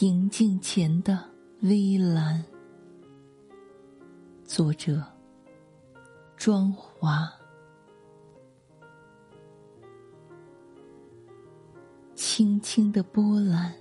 [0.00, 1.22] 平静前的
[1.60, 2.42] 微澜。
[4.44, 5.04] 作者：
[6.38, 7.30] 庄华。
[12.14, 13.74] 轻轻的波澜，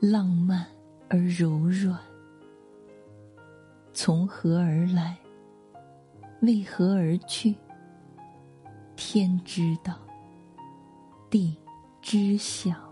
[0.00, 0.66] 浪漫
[1.10, 2.00] 而柔软。
[3.92, 5.18] 从何而来？
[6.40, 7.54] 为何而去？
[8.96, 10.00] 天知道，
[11.28, 11.54] 地
[12.00, 12.87] 知晓。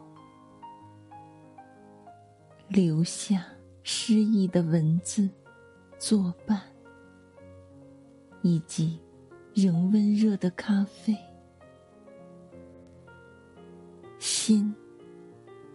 [2.69, 3.47] 留下
[3.83, 5.29] 诗意的文字
[5.99, 6.61] 作伴，
[8.43, 8.99] 以及
[9.55, 11.17] 仍温热的咖啡。
[14.19, 14.75] 心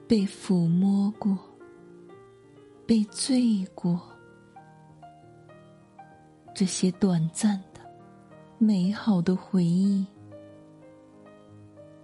[0.08, 1.38] 被抚摸过，
[2.86, 4.02] 被醉过，
[6.54, 7.80] 这些短暂的、
[8.58, 10.06] 美好的回忆。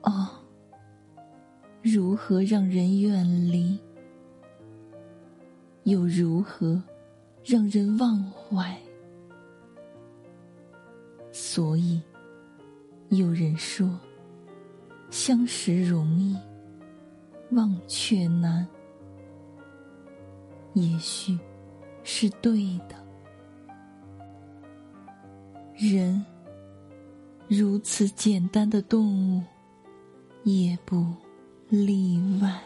[0.03, 0.29] 哦，
[1.81, 3.56] 如何让人远离？
[5.87, 6.83] 又如何
[7.45, 8.77] 让人忘怀？
[11.31, 12.01] 所以，
[13.07, 13.89] 有人说，
[15.09, 16.35] 相识容易，
[17.51, 18.67] 忘却难。
[20.73, 21.39] 也许
[22.03, 22.95] 是对的，
[25.73, 26.21] 人
[27.47, 29.41] 如此简单的动物。
[30.43, 31.05] 也不
[31.67, 32.61] 例外。